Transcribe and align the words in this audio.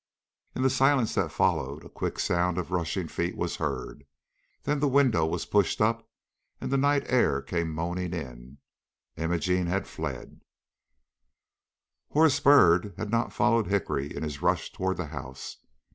In 0.55 0.63
the 0.63 0.71
silence 0.71 1.13
that 1.13 1.31
followed, 1.31 1.85
a 1.85 1.87
quick 1.89 2.17
sound 2.17 2.57
as 2.57 2.65
of 2.65 2.71
rushing 2.71 3.07
feet 3.07 3.37
was 3.37 3.57
heard, 3.57 4.03
then 4.63 4.79
the 4.79 4.87
window 4.87 5.27
was 5.27 5.45
pushed 5.45 5.79
up 5.79 6.09
and 6.59 6.71
the 6.71 6.77
night 6.77 7.03
air 7.05 7.39
came 7.39 7.71
moaning 7.71 8.11
in. 8.11 8.57
Imogene 9.15 9.67
had 9.67 9.85
fled. 9.85 10.41
Horace 12.09 12.39
Byrd 12.39 12.95
had 12.97 13.11
not 13.11 13.31
followed 13.31 13.67
Hickory 13.67 14.07
in 14.15 14.23
his 14.23 14.41
rush 14.41 14.71
toward 14.71 14.97
the 14.97 15.05
house. 15.05 15.57